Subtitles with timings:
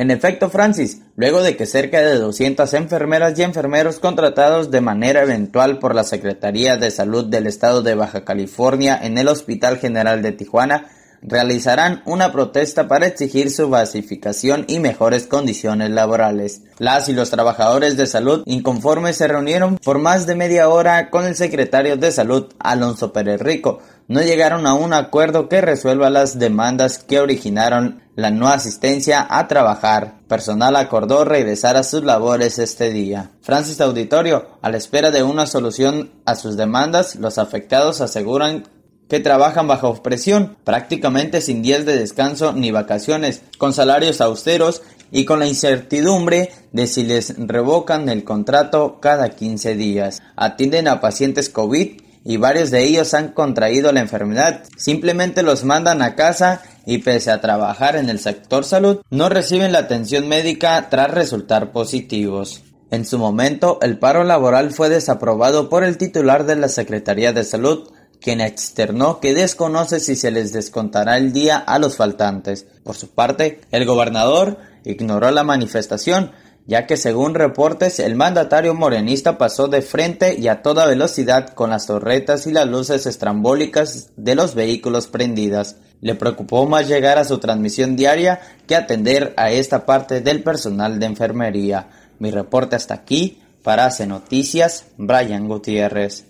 [0.00, 5.20] En efecto, Francis, luego de que cerca de 200 enfermeras y enfermeros contratados de manera
[5.20, 10.22] eventual por la Secretaría de Salud del Estado de Baja California en el Hospital General
[10.22, 10.86] de Tijuana
[11.22, 16.62] realizarán una protesta para exigir su basificación y mejores condiciones laborales.
[16.78, 21.26] Las y los trabajadores de salud inconformes se reunieron por más de media hora con
[21.26, 23.80] el secretario de salud Alonso Pérez Rico.
[24.08, 29.46] No llegaron a un acuerdo que resuelva las demandas que originaron la no asistencia a
[29.46, 30.18] trabajar.
[30.26, 33.30] Personal acordó regresar a sus labores este día.
[33.40, 38.64] Francis Auditorio, a la espera de una solución a sus demandas, los afectados aseguran
[39.10, 45.24] que trabajan bajo presión, prácticamente sin días de descanso ni vacaciones, con salarios austeros y
[45.24, 50.22] con la incertidumbre de si les revocan el contrato cada 15 días.
[50.36, 54.62] Atienden a pacientes COVID y varios de ellos han contraído la enfermedad.
[54.76, 59.72] Simplemente los mandan a casa y pese a trabajar en el sector salud, no reciben
[59.72, 62.62] la atención médica tras resultar positivos.
[62.92, 67.44] En su momento, el paro laboral fue desaprobado por el titular de la Secretaría de
[67.44, 67.88] Salud,
[68.20, 72.66] quien externó que desconoce si se les descontará el día a los faltantes.
[72.84, 76.32] Por su parte, el gobernador ignoró la manifestación,
[76.66, 81.70] ya que según reportes el mandatario morenista pasó de frente y a toda velocidad con
[81.70, 85.76] las torretas y las luces estrambólicas de los vehículos prendidas.
[86.00, 90.98] Le preocupó más llegar a su transmisión diaria que atender a esta parte del personal
[90.98, 91.88] de enfermería.
[92.18, 93.42] Mi reporte hasta aquí.
[93.62, 96.24] Para Hace Noticias, Brian Gutiérrez.